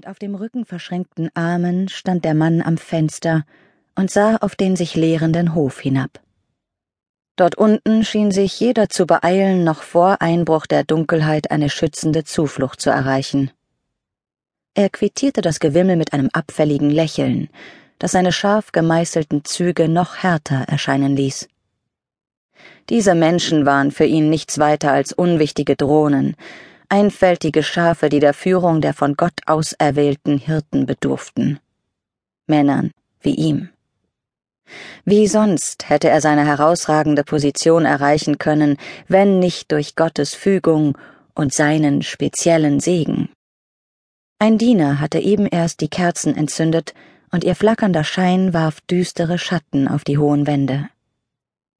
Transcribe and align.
Mit 0.00 0.08
auf 0.08 0.18
dem 0.18 0.34
Rücken 0.34 0.64
verschränkten 0.64 1.28
Armen 1.34 1.90
stand 1.90 2.24
der 2.24 2.32
Mann 2.32 2.62
am 2.62 2.78
Fenster 2.78 3.44
und 3.94 4.10
sah 4.10 4.36
auf 4.36 4.56
den 4.56 4.74
sich 4.74 4.94
leerenden 4.94 5.54
Hof 5.54 5.78
hinab. 5.78 6.22
Dort 7.36 7.56
unten 7.56 8.02
schien 8.02 8.30
sich 8.30 8.58
jeder 8.58 8.88
zu 8.88 9.04
beeilen, 9.04 9.62
noch 9.62 9.82
vor 9.82 10.22
Einbruch 10.22 10.64
der 10.64 10.84
Dunkelheit 10.84 11.50
eine 11.50 11.68
schützende 11.68 12.24
Zuflucht 12.24 12.80
zu 12.80 12.88
erreichen. 12.88 13.50
Er 14.72 14.88
quittierte 14.88 15.42
das 15.42 15.60
Gewimmel 15.60 15.96
mit 15.96 16.14
einem 16.14 16.30
abfälligen 16.32 16.88
Lächeln, 16.88 17.50
das 17.98 18.12
seine 18.12 18.32
scharf 18.32 18.72
gemeißelten 18.72 19.44
Züge 19.44 19.86
noch 19.86 20.16
härter 20.16 20.64
erscheinen 20.66 21.14
ließ. 21.14 21.46
Diese 22.88 23.14
Menschen 23.14 23.66
waren 23.66 23.90
für 23.90 24.06
ihn 24.06 24.30
nichts 24.30 24.58
weiter 24.58 24.92
als 24.92 25.12
unwichtige 25.12 25.76
Drohnen, 25.76 26.36
einfältige 26.90 27.62
Schafe, 27.62 28.08
die 28.08 28.20
der 28.20 28.34
Führung 28.34 28.80
der 28.80 28.92
von 28.92 29.14
Gott 29.14 29.40
auserwählten 29.46 30.38
Hirten 30.38 30.86
bedurften. 30.86 31.60
Männern 32.46 32.90
wie 33.22 33.34
ihm. 33.34 33.68
Wie 35.04 35.26
sonst 35.26 35.88
hätte 35.88 36.08
er 36.08 36.20
seine 36.20 36.46
herausragende 36.46 37.24
Position 37.24 37.84
erreichen 37.84 38.38
können, 38.38 38.76
wenn 39.08 39.38
nicht 39.38 39.72
durch 39.72 39.96
Gottes 39.96 40.34
Fügung 40.34 40.96
und 41.34 41.52
seinen 41.52 42.02
speziellen 42.02 42.80
Segen. 42.80 43.30
Ein 44.38 44.58
Diener 44.58 45.00
hatte 45.00 45.18
eben 45.18 45.46
erst 45.46 45.80
die 45.80 45.88
Kerzen 45.88 46.36
entzündet, 46.36 46.94
und 47.32 47.44
ihr 47.44 47.54
flackernder 47.54 48.02
Schein 48.02 48.52
warf 48.54 48.80
düstere 48.80 49.38
Schatten 49.38 49.86
auf 49.86 50.02
die 50.02 50.18
hohen 50.18 50.46
Wände. 50.46 50.88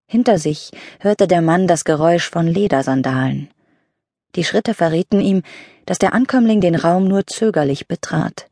Hinter 0.06 0.38
sich 0.38 0.70
hörte 1.00 1.26
der 1.26 1.42
Mann 1.42 1.66
das 1.66 1.84
Geräusch 1.84 2.28
von 2.28 2.46
Ledersandalen. 2.46 3.48
Die 4.36 4.44
Schritte 4.44 4.74
verrieten 4.74 5.20
ihm, 5.20 5.42
dass 5.86 5.98
der 5.98 6.14
Ankömmling 6.14 6.60
den 6.60 6.74
Raum 6.74 7.08
nur 7.08 7.26
zögerlich 7.26 7.88
betrat. 7.88 8.48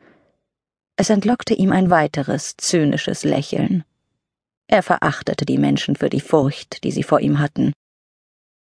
Es 0.96 1.10
entlockte 1.10 1.54
ihm 1.54 1.70
ein 1.70 1.90
weiteres 1.90 2.56
zynisches 2.56 3.22
Lächeln. 3.22 3.84
Er 4.66 4.82
verachtete 4.82 5.46
die 5.46 5.58
Menschen 5.58 5.96
für 5.96 6.10
die 6.10 6.20
Furcht, 6.20 6.82
die 6.84 6.90
sie 6.90 7.04
vor 7.04 7.20
ihm 7.20 7.38
hatten. 7.38 7.72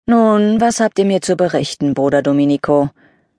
Nun, 0.07 0.61
was 0.61 0.81
habt 0.81 0.99
ihr 0.99 1.05
mir 1.05 1.21
zu 1.21 1.37
berichten, 1.37 1.95
Bruder 1.95 2.23
Domenico? 2.23 2.91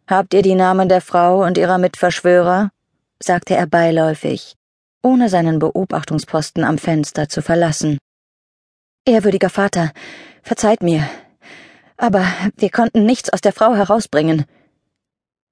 Habt 0.08 0.34
ihr 0.34 0.42
die 0.42 0.56
Namen 0.56 0.90
der 0.90 1.02
Frau 1.02 1.46
und 1.46 1.58
ihrer 1.58 1.78
Mitverschwörer? 1.78 2.72
sagte 3.22 3.56
er 3.56 3.68
beiläufig, 3.68 4.56
ohne 5.04 5.30
seinen 5.30 5.60
Beobachtungsposten 5.60 6.64
am 6.64 6.78
Fenster 6.78 7.30
zu 7.30 7.42
verlassen. 7.42 7.98
Ehrwürdiger 9.06 9.50
Vater, 9.50 9.92
verzeiht 10.42 10.82
mir, 10.84 11.08
aber 12.00 12.26
wir 12.56 12.70
konnten 12.70 13.06
nichts 13.06 13.30
aus 13.30 13.42
der 13.42 13.52
Frau 13.52 13.76
herausbringen. 13.76 14.46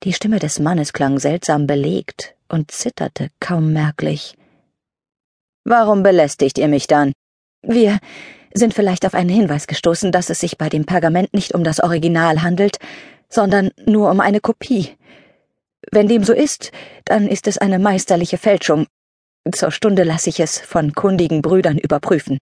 Die 0.03 0.13
Stimme 0.13 0.39
des 0.39 0.59
Mannes 0.59 0.93
klang 0.93 1.19
seltsam 1.19 1.67
belegt 1.67 2.35
und 2.47 2.71
zitterte 2.71 3.29
kaum 3.41 3.73
merklich. 3.73 4.35
Warum 5.65 6.03
belästigt 6.03 6.57
ihr 6.57 6.69
mich 6.69 6.87
dann? 6.87 7.11
Wir 7.61 7.99
sind 8.53 8.73
vielleicht 8.73 9.05
auf 9.05 9.13
einen 9.13 9.29
Hinweis 9.29 9.67
gestoßen, 9.67 10.13
dass 10.13 10.29
es 10.29 10.39
sich 10.39 10.57
bei 10.57 10.69
dem 10.69 10.85
Pergament 10.85 11.33
nicht 11.33 11.53
um 11.53 11.65
das 11.65 11.81
Original 11.81 12.41
handelt, 12.41 12.77
sondern 13.27 13.71
nur 13.85 14.09
um 14.09 14.21
eine 14.21 14.39
Kopie. 14.39 14.95
Wenn 15.91 16.07
dem 16.07 16.23
so 16.23 16.31
ist, 16.31 16.71
dann 17.03 17.27
ist 17.27 17.47
es 17.47 17.57
eine 17.57 17.77
meisterliche 17.77 18.37
Fälschung. 18.37 18.87
Zur 19.53 19.71
Stunde 19.71 20.03
lasse 20.03 20.29
ich 20.29 20.39
es 20.39 20.59
von 20.59 20.93
kundigen 20.93 21.41
Brüdern 21.41 21.77
überprüfen. 21.77 22.37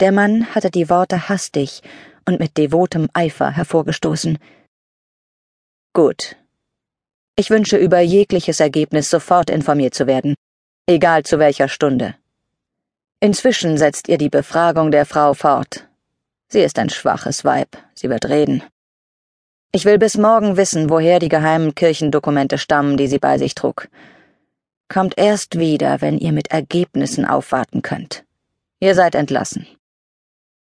Der 0.00 0.10
Mann 0.10 0.54
hatte 0.54 0.70
die 0.70 0.88
Worte 0.88 1.28
hastig 1.28 1.82
und 2.26 2.40
mit 2.40 2.56
devotem 2.56 3.08
Eifer 3.12 3.50
hervorgestoßen. 3.50 4.38
Gut. 5.92 6.36
Ich 7.36 7.50
wünsche 7.50 7.76
über 7.76 8.00
jegliches 8.00 8.60
Ergebnis 8.60 9.10
sofort 9.10 9.50
informiert 9.50 9.94
zu 9.94 10.06
werden, 10.06 10.34
egal 10.86 11.24
zu 11.24 11.38
welcher 11.38 11.68
Stunde. 11.68 12.14
Inzwischen 13.20 13.78
setzt 13.78 14.08
ihr 14.08 14.18
die 14.18 14.28
Befragung 14.28 14.90
der 14.90 15.06
Frau 15.06 15.34
fort. 15.34 15.88
Sie 16.48 16.60
ist 16.60 16.78
ein 16.78 16.90
schwaches 16.90 17.44
Weib, 17.44 17.76
sie 17.94 18.10
wird 18.10 18.26
reden. 18.26 18.62
Ich 19.72 19.84
will 19.84 19.98
bis 19.98 20.16
morgen 20.16 20.56
wissen, 20.56 20.88
woher 20.90 21.18
die 21.18 21.28
geheimen 21.28 21.74
Kirchendokumente 21.74 22.58
stammen, 22.58 22.96
die 22.96 23.08
sie 23.08 23.18
bei 23.18 23.38
sich 23.38 23.54
trug. 23.54 23.88
Kommt 24.88 25.18
erst 25.18 25.58
wieder, 25.58 26.00
wenn 26.00 26.18
ihr 26.18 26.32
mit 26.32 26.52
Ergebnissen 26.52 27.24
aufwarten 27.24 27.82
könnt. 27.82 28.24
Ihr 28.78 28.94
seid 28.94 29.14
entlassen. 29.14 29.66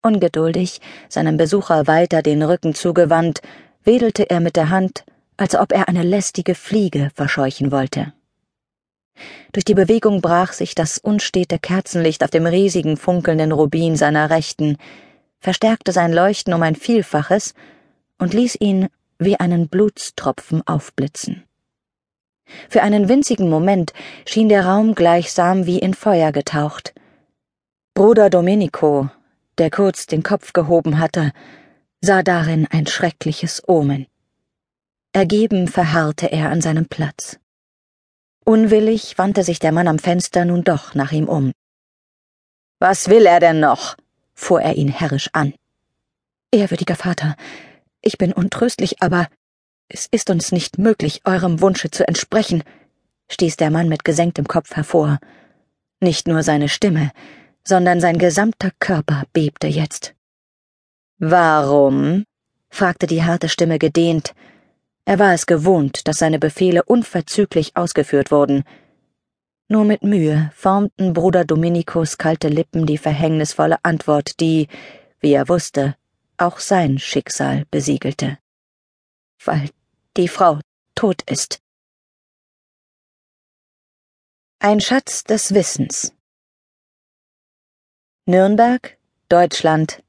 Ungeduldig, 0.08 0.80
seinem 1.10 1.36
Besucher 1.36 1.86
weiter 1.86 2.22
den 2.22 2.42
Rücken 2.42 2.74
zugewandt, 2.74 3.42
wedelte 3.84 4.30
er 4.30 4.40
mit 4.40 4.56
der 4.56 4.70
Hand, 4.70 5.04
als 5.36 5.54
ob 5.54 5.74
er 5.74 5.90
eine 5.90 6.04
lästige 6.04 6.56
Fliege 6.56 7.12
verscheuchen 7.14 7.74
wollte. 7.74 8.14
Durch 9.52 9.66
die 9.66 9.74
Bewegung 9.74 10.22
brach 10.22 10.54
sich 10.54 10.76
das 10.76 10.98
unstete 10.98 11.60
Kerzenlicht 11.60 12.24
auf 12.24 12.30
dem 12.30 12.46
riesigen 12.46 12.96
funkelnden 12.96 13.52
Rubin 13.52 13.98
seiner 13.98 14.30
Rechten, 14.30 14.78
verstärkte 15.42 15.92
sein 15.92 16.14
Leuchten 16.14 16.54
um 16.54 16.64
ein 16.64 16.76
Vielfaches 16.76 17.54
und 18.18 18.34
ließ 18.34 18.56
ihn 18.62 18.88
wie 19.20 19.38
einen 19.38 19.68
Blutstropfen 19.68 20.66
aufblitzen. 20.66 21.44
Für 22.70 22.82
einen 22.82 23.10
winzigen 23.10 23.50
Moment 23.50 23.92
schien 24.26 24.48
der 24.48 24.66
Raum 24.66 24.96
gleichsam 24.96 25.66
wie 25.66 25.80
in 25.80 25.94
Feuer 25.94 26.32
getaucht. 26.32 26.94
Bruder 27.94 28.30
Domenico, 28.30 29.10
der 29.58 29.70
kurz 29.70 30.06
den 30.06 30.24
Kopf 30.24 30.54
gehoben 30.54 31.00
hatte, 31.00 31.32
sah 32.02 32.24
darin 32.24 32.68
ein 32.70 32.88
schreckliches 32.88 33.64
Omen. 33.68 34.08
Ergeben 35.14 35.68
verharrte 35.68 36.32
er 36.32 36.50
an 36.50 36.62
seinem 36.62 36.86
Platz. 36.88 37.40
Unwillig 38.46 39.18
wandte 39.18 39.44
sich 39.44 39.60
der 39.60 39.72
Mann 39.72 39.88
am 39.88 40.00
Fenster 40.00 40.46
nun 40.46 40.64
doch 40.64 40.94
nach 40.96 41.12
ihm 41.12 41.28
um. 41.28 41.52
Was 42.80 43.10
will 43.10 43.26
er 43.26 43.40
denn 43.40 43.60
noch? 43.60 43.98
fuhr 44.36 44.62
er 44.62 44.76
ihn 44.76 44.90
herrisch 44.90 45.30
an. 45.34 45.54
Ehrwürdiger 46.52 46.96
Vater, 46.96 47.36
ich 48.02 48.18
bin 48.18 48.32
untröstlich, 48.32 49.02
aber 49.02 49.28
es 49.90 50.08
ist 50.12 50.30
uns 50.30 50.52
nicht 50.52 50.78
möglich, 50.78 51.22
eurem 51.26 51.60
Wunsche 51.60 51.90
zu 51.90 52.08
entsprechen, 52.08 52.64
stieß 53.30 53.58
der 53.58 53.72
Mann 53.72 53.90
mit 53.90 54.06
gesenktem 54.06 54.48
Kopf 54.48 54.76
hervor. 54.76 55.20
Nicht 56.00 56.28
nur 56.28 56.44
seine 56.44 56.70
Stimme, 56.70 57.12
sondern 57.68 58.00
sein 58.00 58.18
gesamter 58.18 58.72
Körper 58.80 59.24
bebte 59.34 59.68
jetzt. 59.68 60.16
Warum? 61.20 62.24
fragte 62.70 63.08
die 63.08 63.24
harte 63.24 63.50
Stimme 63.50 63.78
gedehnt. 63.78 64.34
Er 65.04 65.20
war 65.20 65.34
es 65.34 65.46
gewohnt, 65.46 66.08
dass 66.08 66.20
seine 66.20 66.40
Befehle 66.40 66.84
unverzüglich 66.84 67.76
ausgeführt 67.76 68.32
wurden. 68.32 68.64
Nur 69.68 69.84
mit 69.84 70.02
Mühe 70.02 70.50
formten 70.56 71.14
Bruder 71.14 71.44
Dominikos 71.44 72.18
kalte 72.18 72.48
Lippen 72.48 72.86
die 72.86 72.98
verhängnisvolle 72.98 73.80
Antwort, 73.84 74.40
die, 74.40 74.70
wie 75.20 75.34
er 75.34 75.50
wusste, 75.50 75.98
auch 76.38 76.60
sein 76.60 77.00
Schicksal 77.00 77.66
besiegelte. 77.70 78.38
Weil 79.44 79.70
die 80.16 80.30
Frau 80.30 80.60
tot 80.96 81.22
ist. 81.30 81.60
Ein 84.60 84.80
Schatz 84.80 85.24
des 85.26 85.54
Wissens. 85.54 86.17
Nürnberg, 88.30 88.98
Deutschland, 89.30 90.04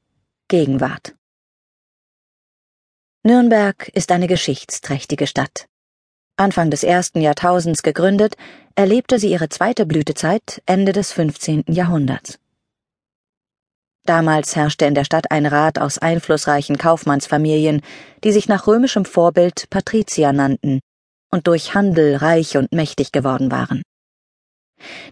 Gegenwart. 0.49 1.15
Nürnberg 3.23 3.87
ist 3.93 4.11
eine 4.11 4.27
geschichtsträchtige 4.27 5.25
Stadt. 5.25 5.69
Anfang 6.35 6.69
des 6.69 6.83
ersten 6.83 7.21
Jahrtausends 7.21 7.81
gegründet, 7.81 8.35
erlebte 8.75 9.19
sie 9.19 9.31
ihre 9.31 9.47
zweite 9.47 9.85
Blütezeit 9.85 10.61
Ende 10.65 10.91
des 10.91 11.13
15. 11.13 11.63
Jahrhunderts. 11.69 12.39
Damals 14.03 14.53
herrschte 14.53 14.83
in 14.83 14.95
der 14.95 15.05
Stadt 15.05 15.31
ein 15.31 15.45
Rat 15.45 15.79
aus 15.79 15.97
einflussreichen 15.97 16.77
Kaufmannsfamilien, 16.77 17.79
die 18.25 18.33
sich 18.33 18.49
nach 18.49 18.67
römischem 18.67 19.05
Vorbild 19.05 19.69
Patrizier 19.69 20.33
nannten 20.33 20.81
und 21.31 21.47
durch 21.47 21.73
Handel 21.73 22.17
reich 22.17 22.57
und 22.57 22.73
mächtig 22.73 23.13
geworden 23.13 23.49
waren. 23.49 23.81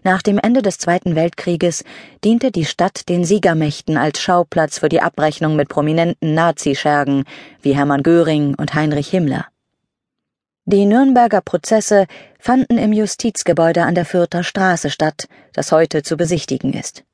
Nach 0.04 0.22
dem 0.22 0.38
Ende 0.38 0.62
des 0.62 0.78
Zweiten 0.78 1.14
Weltkrieges 1.14 1.84
diente 2.24 2.50
die 2.50 2.64
Stadt 2.64 3.08
den 3.08 3.24
Siegermächten 3.24 3.96
als 3.96 4.20
Schauplatz 4.20 4.78
für 4.78 4.88
die 4.88 5.00
Abrechnung 5.00 5.56
mit 5.56 5.68
prominenten 5.68 6.34
Nazischergen 6.34 7.24
wie 7.62 7.74
Hermann 7.74 8.02
Göring 8.02 8.54
und 8.54 8.74
Heinrich 8.74 9.08
Himmler. 9.08 9.46
Die 10.64 10.84
Nürnberger 10.84 11.40
Prozesse 11.40 12.06
fanden 12.38 12.76
im 12.76 12.92
Justizgebäude 12.92 13.84
an 13.84 13.94
der 13.94 14.04
Fürther 14.04 14.44
Straße 14.44 14.90
statt, 14.90 15.26
das 15.54 15.72
heute 15.72 16.02
zu 16.02 16.16
besichtigen 16.16 16.74
ist. 16.74 17.04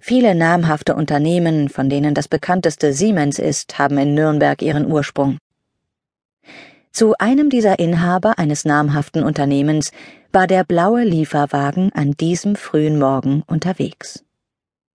Viele 0.00 0.34
namhafte 0.34 0.94
Unternehmen, 0.94 1.68
von 1.68 1.90
denen 1.90 2.14
das 2.14 2.28
bekannteste 2.28 2.92
Siemens 2.92 3.38
ist, 3.38 3.78
haben 3.78 3.98
in 3.98 4.14
Nürnberg 4.14 4.62
ihren 4.62 4.90
Ursprung. 4.90 5.38
Zu 6.90 7.14
einem 7.18 7.50
dieser 7.50 7.80
Inhaber 7.80 8.38
eines 8.38 8.64
namhaften 8.64 9.24
Unternehmens 9.24 9.90
war 10.34 10.48
der 10.48 10.64
blaue 10.64 11.04
Lieferwagen 11.04 11.92
an 11.94 12.16
diesem 12.16 12.56
frühen 12.56 12.98
Morgen 12.98 13.44
unterwegs. 13.46 14.24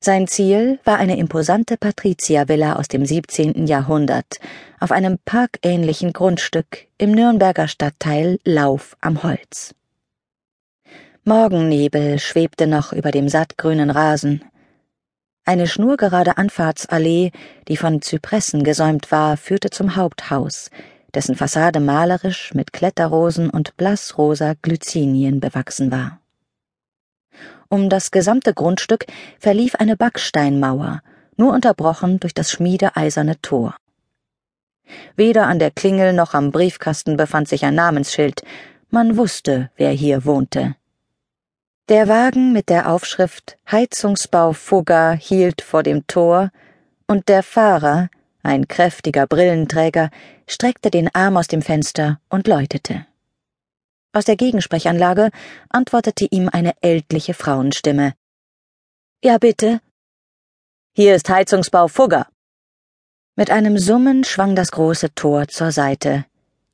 Sein 0.02 0.28
Ziel 0.28 0.80
war 0.84 0.98
eine 0.98 1.18
imposante 1.18 1.78
Patriziervilla 1.78 2.76
aus 2.76 2.90
dem 2.90 3.06
17. 3.06 3.66
Jahrhundert 3.66 4.40
auf 4.82 4.92
einem 4.92 5.18
parkähnlichen 5.24 6.12
Grundstück 6.12 6.88
im 6.98 7.12
Nürnberger 7.12 7.70
Stadtteil 7.70 8.40
Lauf 8.44 8.98
am 9.00 9.24
Holz. 9.24 9.74
Morgennebel 11.24 12.20
schwebte 12.20 12.68
noch 12.68 12.92
über 12.92 13.12
dem 13.12 13.30
sattgrünen 13.30 13.92
Rasen. 13.92 14.44
Eine 15.46 15.68
schnurgerade 15.68 16.38
Anfahrtsallee, 16.38 17.32
die 17.70 17.78
von 17.78 18.02
Zypressen 18.02 18.64
gesäumt 18.64 19.10
war, 19.10 19.38
führte 19.38 19.70
zum 19.70 19.96
Haupthaus, 19.96 20.70
dessen 21.14 21.36
Fassade 21.36 21.80
malerisch 21.80 22.54
mit 22.54 22.74
Kletterrosen 22.74 23.50
und 23.50 23.76
blassrosa 23.78 24.54
Glycinien 24.62 25.40
bewachsen 25.40 25.92
war. 25.92 26.20
Um 27.70 27.90
das 27.90 28.12
gesamte 28.12 28.54
Grundstück 28.54 29.06
verlief 29.40 29.76
eine 29.76 29.96
Backsteinmauer, 29.96 31.02
nur 31.38 31.54
unterbrochen 31.54 32.20
durch 32.20 32.34
das 32.34 32.52
schmiedeeiserne 32.52 33.40
Tor. 33.42 33.76
Weder 35.16 35.48
an 35.48 35.60
der 35.60 35.72
Klingel 35.72 36.14
noch 36.14 36.34
am 36.34 36.52
Briefkasten 36.52 37.16
befand 37.16 37.48
sich 37.48 37.64
ein 37.64 37.76
Namensschild, 37.76 38.44
man 38.90 39.18
wusste, 39.18 39.70
wer 39.78 39.92
hier 39.92 40.26
wohnte. 40.26 40.76
Der 41.90 42.08
Wagen 42.08 42.54
mit 42.54 42.70
der 42.70 42.92
Aufschrift 42.92 43.58
Heizungsbau 43.72 44.54
Fugger 44.54 45.14
hielt 45.14 45.62
vor 45.62 45.84
dem 45.84 46.08
Tor, 46.08 46.52
und 47.08 47.30
der 47.30 47.42
Fahrer, 47.42 48.10
ein 48.44 48.68
kräftiger 48.68 49.28
Brillenträger, 49.28 50.10
streckte 50.48 50.92
den 50.92 51.14
Arm 51.14 51.38
aus 51.38 51.48
dem 51.48 51.62
Fenster 51.62 52.20
und 52.30 52.48
läutete. 52.48 53.06
Aus 54.12 54.26
der 54.26 54.38
Gegensprechanlage 54.38 55.30
antwortete 55.70 56.26
ihm 56.32 56.50
eine 56.50 56.74
ältliche 56.82 57.34
Frauenstimme. 57.34 58.14
Ja, 59.24 59.38
bitte. 59.38 59.82
Hier 60.94 61.16
ist 61.16 61.30
Heizungsbau 61.30 61.88
Fugger. 61.88 62.28
Mit 63.36 63.52
einem 63.52 63.78
Summen 63.78 64.24
schwang 64.24 64.56
das 64.56 64.72
große 64.72 65.14
Tor 65.14 65.48
zur 65.48 65.72
Seite. 65.72 66.26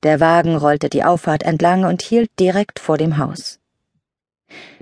Der 0.03 0.19
Wagen 0.19 0.55
rollte 0.55 0.89
die 0.89 1.03
Auffahrt 1.03 1.43
entlang 1.43 1.83
und 1.83 2.01
hielt 2.01 2.29
direkt 2.39 2.79
vor 2.79 2.97
dem 2.97 3.17
Haus. 3.17 3.59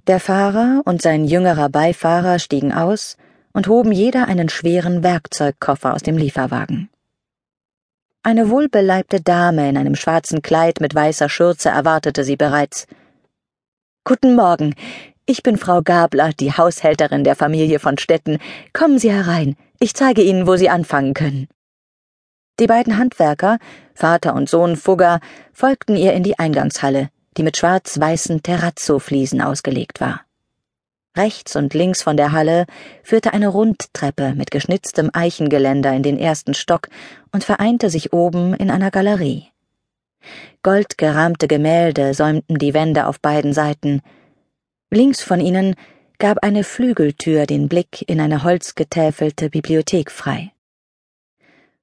Der 0.08 0.20
Fahrer 0.20 0.82
und 0.86 1.02
sein 1.02 1.26
jüngerer 1.26 1.70
Beifahrer 1.70 2.40
stiegen 2.40 2.74
aus 2.74 3.18
und 3.54 3.68
hoben 3.68 3.92
jeder 3.92 4.28
einen 4.28 4.50
schweren 4.50 5.04
Werkzeugkoffer 5.04 5.94
aus 5.94 6.02
dem 6.02 6.18
Lieferwagen. 6.18 6.90
Eine 8.24 8.50
wohlbeleibte 8.50 9.22
Dame 9.22 9.70
in 9.70 9.78
einem 9.78 9.96
schwarzen 9.96 10.42
Kleid 10.42 10.80
mit 10.80 10.96
weißer 10.96 11.30
Schürze 11.30 11.70
erwartete 11.70 12.24
sie 12.24 12.36
bereits. 12.36 12.88
Guten 14.06 14.36
Morgen, 14.36 14.76
ich 15.26 15.44
bin 15.44 15.58
Frau 15.58 15.82
Gabler, 15.82 16.32
die 16.34 16.52
Haushälterin 16.52 17.24
der 17.24 17.36
Familie 17.36 17.80
von 17.80 17.98
Stetten. 17.98 18.40
Kommen 18.74 19.00
Sie 19.00 19.12
herein, 19.12 19.56
ich 19.80 19.94
zeige 19.94 20.22
Ihnen, 20.22 20.48
wo 20.48 20.56
Sie 20.56 20.70
anfangen 20.70 21.14
können. 21.14 21.48
Die 22.60 22.68
beiden 22.68 22.98
Handwerker, 22.98 23.58
Vater 23.94 24.36
und 24.36 24.50
Sohn 24.50 24.76
Fugger, 24.76 25.20
folgten 25.54 25.96
ihr 25.96 26.14
in 26.14 26.24
die 26.24 26.38
Eingangshalle, 26.38 27.10
die 27.38 27.44
mit 27.44 27.58
schwarz-weißen 27.58 28.44
Terrazzo-Fliesen 28.44 29.42
ausgelegt 29.42 30.02
war. 30.02 30.22
Rechts 31.16 31.56
und 31.56 31.76
links 31.76 32.02
von 32.02 32.18
der 32.18 32.32
Halle 32.32 32.66
führte 33.04 33.34
eine 33.34 33.50
Rundtreppe 33.50 34.34
mit 34.36 34.50
geschnitztem 34.50 35.12
Eichengeländer 35.14 35.94
in 35.94 36.02
den 36.02 36.18
ersten 36.18 36.56
Stock 36.56 36.90
und 37.32 37.44
vereinte 37.44 37.92
sich 37.92 38.14
oben 38.14 38.56
in 38.56 38.72
einer 38.72 38.90
Galerie. 38.90 39.48
Goldgerahmte 40.64 41.48
Gemälde 41.48 42.16
säumten 42.16 42.58
die 42.58 42.74
Wände 42.74 43.06
auf 43.06 43.20
beiden 43.20 43.54
Seiten. 43.54 44.02
Links 44.90 45.22
von 45.22 45.40
ihnen 45.40 45.76
gab 46.18 46.44
eine 46.44 46.64
Flügeltür 46.64 47.46
den 47.46 47.68
Blick 47.70 48.10
in 48.10 48.20
eine 48.20 48.44
holzgetäfelte 48.44 49.50
Bibliothek 49.50 50.10
frei. 50.10 50.52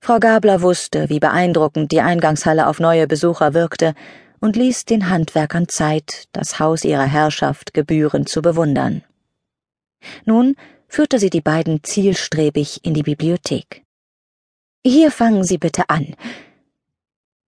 Frau 0.01 0.19
Gabler 0.19 0.63
wusste, 0.63 1.09
wie 1.09 1.21
beeindruckend 1.21 1.93
die 1.93 2.01
Eingangshalle 2.01 2.67
auf 2.67 2.81
neue 2.81 3.07
Besucher 3.07 3.55
wirkte 3.55 3.95
und 4.41 4.57
ließ 4.57 4.87
den 4.87 5.11
Handwerkern 5.11 5.69
Zeit, 5.69 6.25
das 6.33 6.59
Haus 6.59 6.85
ihrer 6.85 7.05
Herrschaft 7.05 7.75
gebührend 7.75 8.29
zu 8.29 8.41
bewundern. 8.41 9.05
Nun 10.25 10.57
führte 10.89 11.19
sie 11.19 11.31
die 11.31 11.41
beiden 11.41 11.83
zielstrebig 11.85 12.85
in 12.85 12.95
die 12.95 13.03
Bibliothek. 13.03 13.85
Hier 14.85 15.11
fangen 15.11 15.45
Sie 15.45 15.59
bitte 15.59 15.89
an. 15.89 16.15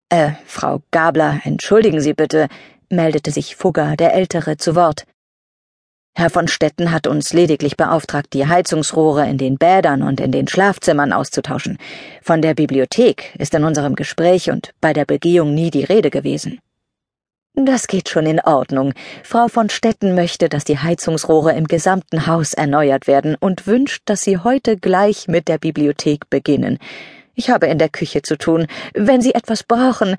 Äh, 0.09 0.33
Frau 0.45 0.83
Gabler, 0.91 1.41
entschuldigen 1.43 1.99
Sie 1.99 2.13
bitte, 2.13 2.47
meldete 2.89 3.31
sich 3.31 3.55
Fugger, 3.55 3.95
der 3.95 4.13
Ältere, 4.13 4.57
zu 4.57 4.75
Wort. 4.75 5.05
Herr 6.15 6.29
von 6.29 6.47
Stetten 6.47 6.91
hat 6.91 7.07
uns 7.07 7.33
lediglich 7.33 7.75
beauftragt, 7.75 8.33
die 8.33 8.45
Heizungsrohre 8.45 9.27
in 9.27 9.39
den 9.39 9.57
Bädern 9.57 10.03
und 10.03 10.19
in 10.19 10.31
den 10.31 10.47
Schlafzimmern 10.47 11.11
auszutauschen. 11.11 11.79
Von 12.21 12.43
der 12.43 12.53
Bibliothek 12.53 13.35
ist 13.39 13.55
in 13.55 13.63
unserem 13.63 13.95
Gespräch 13.95 14.51
und 14.51 14.75
bei 14.79 14.93
der 14.93 15.05
Begehung 15.05 15.55
nie 15.55 15.71
die 15.71 15.83
Rede 15.83 16.11
gewesen. 16.11 16.59
Das 17.55 17.85
geht 17.85 18.09
schon 18.09 18.25
in 18.25 18.39
Ordnung. 18.39 18.93
Frau 19.23 19.47
von 19.47 19.69
Stetten 19.69 20.15
möchte, 20.15 20.49
dass 20.49 20.63
die 20.63 20.79
Heizungsrohre 20.79 21.53
im 21.53 21.67
gesamten 21.67 22.25
Haus 22.25 22.55
erneuert 22.55 23.05
werden 23.05 23.35
und 23.39 23.67
wünscht, 23.67 24.01
dass 24.05 24.23
Sie 24.23 24.39
heute 24.39 24.75
gleich 24.75 25.27
mit 25.27 25.47
der 25.47 25.59
Bibliothek 25.59 26.31
beginnen. 26.31 26.79
Ich 27.35 27.51
habe 27.51 27.67
in 27.67 27.77
der 27.77 27.89
Küche 27.89 28.23
zu 28.23 28.39
tun. 28.39 28.65
Wenn 28.95 29.21
Sie 29.21 29.35
etwas 29.35 29.63
brauchen. 29.63 30.15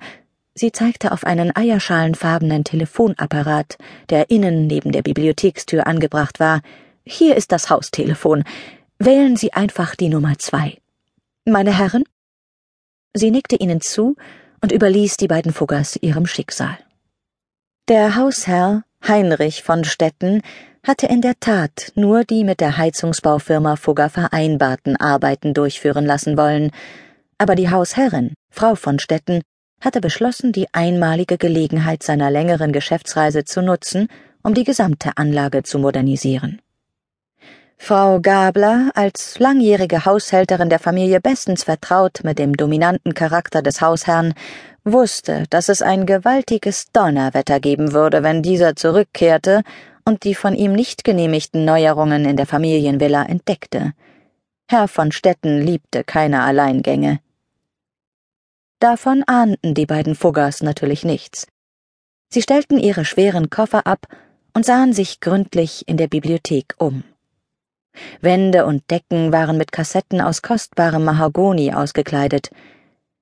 Sie 0.53 0.71
zeigte 0.71 1.11
auf 1.11 1.25
einen 1.25 1.53
eierschalenfarbenen 1.53 2.63
Telefonapparat, 2.63 3.77
der 4.09 4.29
innen 4.29 4.67
neben 4.67 4.93
der 4.93 5.01
Bibliothekstür 5.01 5.85
angebracht 5.85 6.39
war. 6.39 6.61
Hier 7.03 7.35
ist 7.35 7.51
das 7.51 7.69
Haustelefon. 7.69 8.45
Wählen 8.97 9.35
Sie 9.35 9.51
einfach 9.51 9.95
die 9.95 10.07
Nummer 10.07 10.37
zwei. 10.37 10.77
Meine 11.43 11.77
Herren? 11.77 12.05
Sie 13.13 13.31
nickte 13.31 13.57
ihnen 13.57 13.81
zu 13.81 14.15
und 14.61 14.71
überließ 14.71 15.17
die 15.17 15.27
beiden 15.27 15.51
Fuggers 15.51 15.97
ihrem 15.97 16.25
Schicksal. 16.25 16.77
Der 17.87 18.15
Hausherr, 18.15 18.81
Heinrich 19.07 19.61
von 19.61 19.83
Stetten, 19.83 20.41
hatte 20.83 21.05
in 21.05 21.21
der 21.21 21.39
Tat 21.39 21.91
nur 21.93 22.23
die 22.23 22.43
mit 22.43 22.59
der 22.59 22.77
Heizungsbaufirma 22.77 23.75
Fugger 23.75 24.09
vereinbarten 24.09 24.95
Arbeiten 24.95 25.53
durchführen 25.53 26.03
lassen 26.03 26.35
wollen, 26.35 26.71
aber 27.37 27.53
die 27.53 27.69
Hausherrin, 27.69 28.33
Frau 28.49 28.73
von 28.73 28.97
Stetten, 28.97 29.43
hatte 29.81 30.01
beschlossen, 30.01 30.51
die 30.51 30.65
einmalige 30.73 31.37
Gelegenheit 31.37 32.01
seiner 32.01 32.31
längeren 32.31 32.73
Geschäftsreise 32.73 33.43
zu 33.43 33.61
nutzen, 33.61 34.07
um 34.41 34.55
die 34.55 34.63
gesamte 34.63 35.11
Anlage 35.17 35.61
zu 35.61 35.77
modernisieren. 35.77 36.63
Frau 37.77 38.19
Gabler, 38.19 38.89
als 38.95 39.37
langjährige 39.37 40.05
Haushälterin 40.05 40.69
der 40.69 40.79
Familie 40.79 41.21
bestens 41.21 41.65
vertraut 41.65 42.21
mit 42.23 42.39
dem 42.39 42.57
dominanten 42.57 43.13
Charakter 43.13 43.61
des 43.61 43.79
Hausherrn, 43.81 44.33
wusste, 44.85 45.45
dass 45.49 45.67
es 45.67 45.81
ein 45.81 46.05
gewaltiges 46.05 46.91
Donnerwetter 46.93 47.59
geben 47.59 47.91
würde, 47.91 48.23
wenn 48.23 48.41
dieser 48.41 48.75
zurückkehrte 48.75 49.63
und 50.05 50.23
die 50.23 50.35
von 50.35 50.55
ihm 50.55 50.73
nicht 50.73 51.03
genehmigten 51.03 51.65
Neuerungen 51.65 52.25
in 52.25 52.37
der 52.37 52.45
Familienvilla 52.45 53.23
entdeckte. 53.25 53.93
Herr 54.69 54.87
von 54.87 55.11
Stetten 55.11 55.61
liebte 55.61 56.03
keine 56.03 56.43
Alleingänge. 56.43 57.19
Davon 58.79 59.23
ahnten 59.25 59.73
die 59.73 59.85
beiden 59.85 60.15
Fuggers 60.15 60.61
natürlich 60.61 61.03
nichts. 61.03 61.47
Sie 62.29 62.41
stellten 62.41 62.77
ihre 62.77 63.05
schweren 63.05 63.49
Koffer 63.49 63.87
ab 63.87 64.07
und 64.53 64.65
sahen 64.65 64.93
sich 64.93 65.19
gründlich 65.19 65.87
in 65.87 65.97
der 65.97 66.07
Bibliothek 66.07 66.75
um. 66.77 67.03
Wände 68.21 68.65
und 68.65 68.89
Decken 68.91 69.31
waren 69.31 69.57
mit 69.57 69.71
Kassetten 69.71 70.21
aus 70.21 70.41
kostbarem 70.41 71.05
Mahagoni 71.05 71.73
ausgekleidet, 71.73 72.49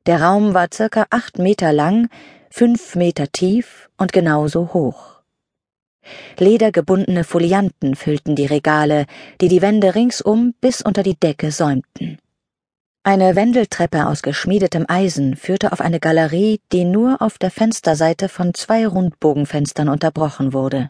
der 0.05 0.22
Raum 0.22 0.53
war 0.53 0.67
circa 0.74 1.05
acht 1.10 1.38
Meter 1.39 1.74
lang, 1.74 2.10
fünf 2.50 2.95
Meter 2.95 3.31
tief 3.31 3.89
und 3.98 4.13
genauso 4.13 4.74
hoch. 4.74 5.13
Ledergebundene 6.38 7.24
Folianten 7.24 7.95
füllten 7.95 8.36
die 8.36 8.45
Regale, 8.45 9.05
die 9.39 9.48
die 9.48 9.62
Wände 9.62 9.95
ringsum 9.95 10.53
bis 10.60 10.81
unter 10.81 11.03
die 11.03 11.15
Decke 11.15 11.51
säumten. 11.51 12.17
Eine 13.03 13.36
Wendeltreppe 13.36 14.07
aus 14.07 14.22
geschmiedetem 14.22 14.86
Eisen 14.88 15.36
führte 15.36 15.74
auf 15.74 15.81
eine 15.81 16.00
Galerie, 16.00 16.62
die 16.72 16.86
nur 16.86 17.22
auf 17.22 17.38
der 17.38 17.51
Fensterseite 17.51 18.29
von 18.29 18.53
zwei 18.53 18.88
Rundbogenfenstern 18.88 19.89
unterbrochen 19.89 20.53
wurde. 20.53 20.89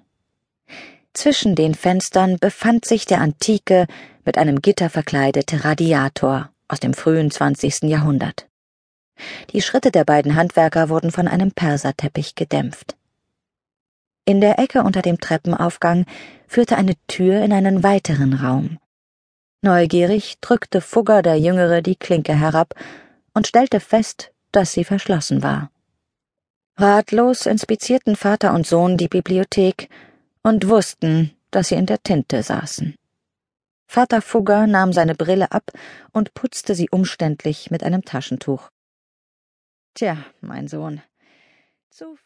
Zwischen 1.14 1.56
den 1.56 1.76
Fenstern 1.76 2.38
befand 2.40 2.86
sich 2.86 3.06
der 3.06 3.22
antike, 3.22 3.88
mit 4.26 4.38
einem 4.38 4.62
Gitter 4.62 4.90
verkleidete 4.90 5.64
Radiator 5.64 6.50
aus 6.68 6.80
dem 6.80 6.94
frühen 6.94 7.30
zwanzigsten 7.30 7.90
Jahrhundert. 7.90 8.48
Die 9.52 9.62
Schritte 9.62 9.92
der 9.92 10.06
beiden 10.06 10.36
Handwerker 10.36 10.90
wurden 10.90 11.12
von 11.12 11.28
einem 11.28 11.52
Perserteppich 11.52 12.36
gedämpft. 12.36 12.96
In 14.26 14.40
der 14.40 14.58
Ecke 14.60 14.84
unter 14.84 15.02
dem 15.02 15.20
Treppenaufgang 15.20 16.06
führte 16.48 16.78
eine 16.78 16.96
Tür 17.08 17.42
in 17.44 17.52
einen 17.52 17.84
weiteren 17.84 18.34
Raum. 18.34 18.80
Neugierig 19.62 20.40
drückte 20.40 20.82
Fugger 20.82 21.22
der 21.22 21.38
Jüngere 21.38 21.82
die 21.82 21.96
Klinke 21.96 22.34
herab 22.34 22.74
und 23.34 23.48
stellte 23.48 23.80
fest, 23.80 24.32
dass 24.52 24.72
sie 24.72 24.84
verschlossen 24.84 25.44
war. 25.44 25.72
Ratlos 26.78 27.46
inspizierten 27.46 28.16
Vater 28.16 28.54
und 28.54 28.66
Sohn 28.66 28.98
die 28.98 29.08
Bibliothek 29.08 29.90
und 30.42 30.68
wussten, 30.68 31.32
dass 31.52 31.68
sie 31.70 31.76
in 31.76 31.86
der 31.86 32.02
Tinte 32.02 32.42
saßen. 32.42 32.96
Vater 33.88 34.22
Fugger 34.22 34.66
nahm 34.66 34.92
seine 34.92 35.16
Brille 35.16 35.52
ab 35.52 35.72
und 36.12 36.34
putzte 36.34 36.74
sie 36.74 36.90
umständlich 36.90 37.70
mit 37.70 37.84
einem 37.84 38.04
Taschentuch. 38.04 38.70
Tja, 39.96 40.18
mein 40.42 40.68
Sohn, 40.68 41.04
zu 41.92 42.18